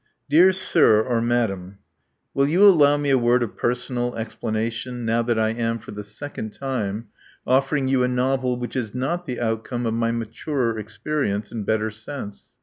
Dear 0.31 0.51
Sir 0.51 1.03
or 1.03 1.21
Madam: 1.21 1.77
Will 2.33 2.47
you 2.47 2.63
allow 2.63 2.97
me 2.97 3.11
a 3.11 3.19
word 3.19 3.43
of 3.43 3.55
personal 3.55 4.15
explanation 4.15 5.05
now 5.05 5.21
that 5.21 5.37
I 5.37 5.49
am, 5.49 5.77
for 5.77 5.91
the 5.91 6.03
second 6.03 6.53
time, 6.53 7.09
oflEering 7.45 7.87
you 7.87 8.01
a 8.01 8.07
novel 8.07 8.57
which 8.57 8.75
is 8.75 8.95
not 8.95 9.27
the 9.27 9.39
outcome 9.39 9.85
of 9.85 9.93
my 9.93 10.09
maturer 10.11 10.81
experi 10.81 11.27
ence 11.31 11.51
and 11.51 11.67
better 11.67 11.91
sense? 11.91 12.55